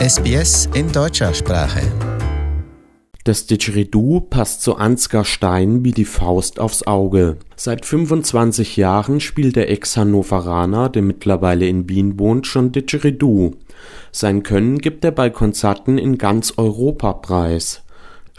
[0.00, 1.82] SBS in deutscher Sprache.
[3.24, 7.36] Das Didgeridoo passt zu Ansgar Stein wie die Faust aufs Auge.
[7.54, 13.50] Seit 25 Jahren spielt der Ex-Hannoveraner, der mittlerweile in Wien wohnt, schon Didgeridoo.
[14.10, 17.82] Sein Können gibt er bei Konzerten in ganz Europa preis.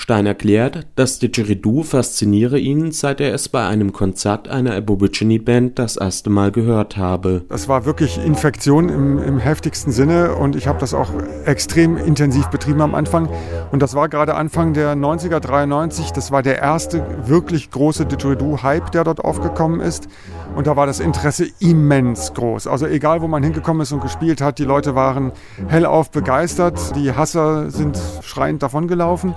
[0.00, 5.98] Stein erklärt, das Didgeridoo fasziniere ihn, seit er es bei einem Konzert einer Aborigine-Band das
[5.98, 7.42] erste Mal gehört habe.
[7.50, 11.10] Das war wirklich Infektion im, im heftigsten Sinne und ich habe das auch
[11.44, 13.28] extrem intensiv betrieben am Anfang.
[13.72, 16.12] Und das war gerade Anfang der 90er, 93.
[16.12, 20.08] Das war der erste wirklich große Didgeridoo-Hype, der dort aufgekommen ist.
[20.56, 22.66] Und da war das Interesse immens groß.
[22.66, 25.32] Also egal, wo man hingekommen ist und gespielt hat, die Leute waren
[25.68, 26.96] hellauf begeistert.
[26.96, 29.34] Die Hasser sind schreiend davongelaufen.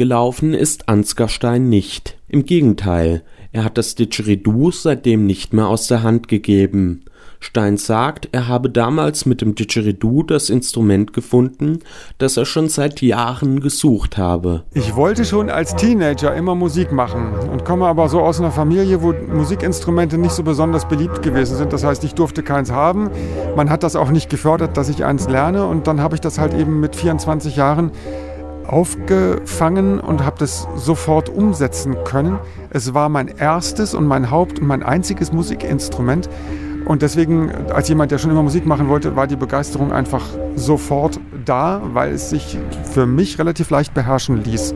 [0.00, 2.16] Davongelaufen ist Ansgar Stein nicht.
[2.26, 3.22] Im Gegenteil,
[3.52, 7.04] er hat das Didgeridoo seitdem nicht mehr aus der Hand gegeben.
[7.38, 11.80] Stein sagt, er habe damals mit dem Didgeridoo das Instrument gefunden,
[12.16, 14.62] das er schon seit Jahren gesucht habe.
[14.72, 19.02] Ich wollte schon als Teenager immer Musik machen und komme aber so aus einer Familie,
[19.02, 21.74] wo Musikinstrumente nicht so besonders beliebt gewesen sind.
[21.74, 23.10] Das heißt, ich durfte keins haben.
[23.54, 26.38] Man hat das auch nicht gefördert, dass ich eins lerne und dann habe ich das
[26.38, 27.90] halt eben mit 24 Jahren
[28.66, 32.38] aufgefangen und habe das sofort umsetzen können.
[32.70, 36.28] Es war mein erstes und mein Haupt- und mein einziges Musikinstrument
[36.90, 40.24] und deswegen, als jemand, der schon immer Musik machen wollte, war die Begeisterung einfach
[40.56, 44.74] sofort da, weil es sich für mich relativ leicht beherrschen ließ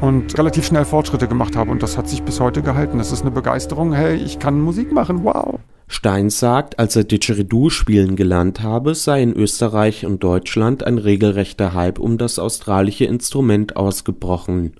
[0.00, 1.70] und relativ schnell Fortschritte gemacht habe.
[1.70, 2.98] Und das hat sich bis heute gehalten.
[2.98, 3.92] Das ist eine Begeisterung.
[3.92, 5.22] Hey, ich kann Musik machen.
[5.22, 5.60] Wow.
[6.06, 11.74] Stein sagt, als er Didgeridoo spielen gelernt habe, sei in Österreich und Deutschland ein regelrechter
[11.74, 14.74] Hype um das australische Instrument ausgebrochen.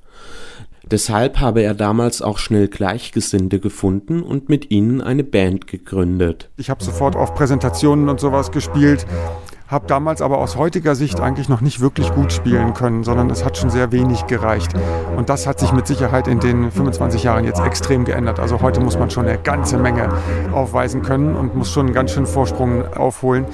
[0.89, 6.49] Deshalb habe er damals auch schnell Gleichgesinnte gefunden und mit ihnen eine Band gegründet.
[6.59, 9.05] Ich habe sofort auf Präsentationen und sowas gespielt,
[9.69, 13.45] habe damals aber aus heutiger Sicht eigentlich noch nicht wirklich gut spielen können, sondern es
[13.45, 14.73] hat schon sehr wenig gereicht.
[15.17, 18.39] Und das hat sich mit Sicherheit in den 25 Jahren jetzt extrem geändert.
[18.39, 20.09] Also heute muss man schon eine ganze Menge
[20.53, 23.47] aufweisen können und muss schon einen ganz schönen Vorsprung aufholen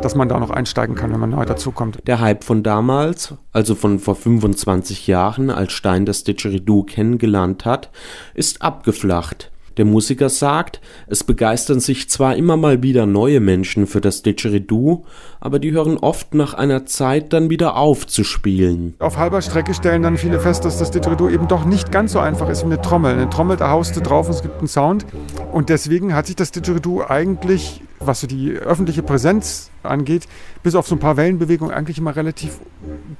[0.00, 1.98] dass man da noch einsteigen kann, wenn man neu dazukommt.
[2.06, 7.90] Der Hype von damals, also von vor 25 Jahren, als Stein das Didgeridoo kennengelernt hat,
[8.34, 9.51] ist abgeflacht.
[9.76, 15.04] Der Musiker sagt, es begeistern sich zwar immer mal wieder neue Menschen für das Didgeridoo,
[15.40, 18.94] aber die hören oft nach einer Zeit dann wieder auf zu spielen.
[18.98, 22.18] Auf halber Strecke stellen dann viele fest, dass das Didgeridoo eben doch nicht ganz so
[22.18, 23.12] einfach ist wie eine Trommel.
[23.12, 25.06] Eine Trommel, da haust du drauf und es gibt einen Sound.
[25.52, 30.26] Und deswegen hat sich das Didgeridoo eigentlich was so die öffentliche Präsenz angeht,
[30.62, 32.58] bis auf so ein paar Wellenbewegungen eigentlich immer relativ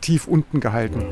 [0.00, 1.04] tief unten gehalten.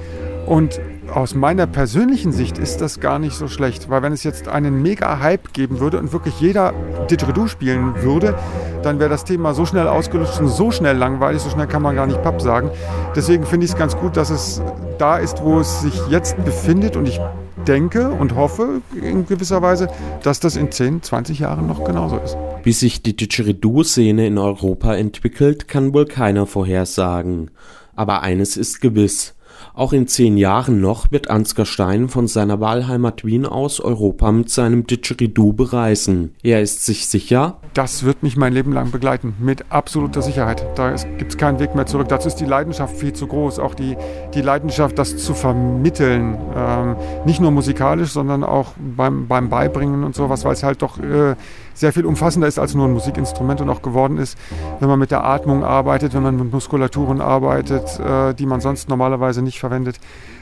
[0.47, 0.81] Und
[1.15, 4.81] aus meiner persönlichen Sicht ist das gar nicht so schlecht, weil wenn es jetzt einen
[4.83, 6.73] Mega-Hype geben würde und wirklich jeder
[7.11, 8.37] Didgeridoo spielen würde,
[8.83, 11.97] dann wäre das Thema so schnell ausgelutscht und so schnell langweilig, so schnell kann man
[11.97, 12.71] gar nicht Papp sagen.
[13.15, 14.63] Deswegen finde ich es ganz gut, dass es
[14.99, 17.21] da ist, wo es sich jetzt befindet und ich
[17.67, 19.89] denke und hoffe in gewisser Weise,
[20.23, 22.37] dass das in 10, 20 Jahren noch genauso ist.
[22.63, 27.51] Wie sich die Didgeridoo-Szene in Europa entwickelt, kann wohl keiner vorhersagen.
[27.95, 29.35] Aber eines ist gewiss.
[29.81, 34.51] Auch in zehn Jahren noch wird Ansgar Stein von seiner Wahlheimat Wien aus Europa mit
[34.51, 36.35] seinem Didgeridoo bereisen.
[36.43, 40.67] Er ist sich sicher, das wird mich mein Leben lang begleiten, mit absoluter Sicherheit.
[40.75, 42.09] Da gibt es keinen Weg mehr zurück.
[42.09, 43.61] Dazu ist die Leidenschaft viel zu groß.
[43.61, 43.97] Auch die,
[44.35, 46.37] die Leidenschaft, das zu vermitteln.
[46.57, 50.99] Ähm, nicht nur musikalisch, sondern auch beim, beim Beibringen und sowas, weil es halt doch
[50.99, 51.37] äh,
[51.75, 54.37] sehr viel umfassender ist als nur ein Musikinstrument und auch geworden ist,
[54.81, 58.89] wenn man mit der Atmung arbeitet, wenn man mit Muskulaturen arbeitet, äh, die man sonst
[58.89, 60.01] normalerweise nicht verwendet.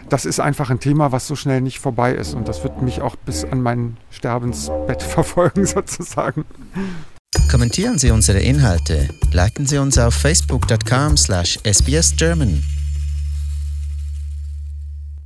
[0.09, 2.33] Das ist einfach ein Thema, was so schnell nicht vorbei ist.
[2.35, 6.47] Und das wird mich auch bis an mein Sterbensbett verfolgen, sozusagen.
[7.51, 12.78] Kommentieren Sie unsere Inhalte, liken Sie uns auf facebook.com/sbsgerman